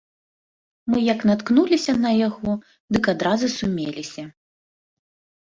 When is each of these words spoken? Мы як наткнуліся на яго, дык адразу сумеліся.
Мы 0.93 0.97
як 1.13 1.19
наткнуліся 1.29 1.95
на 2.07 2.11
яго, 2.27 2.51
дык 2.97 3.03
адразу 3.15 3.45
сумеліся. 3.59 4.27